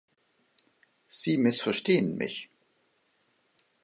[1.09, 2.49] Sie missverstehen mich.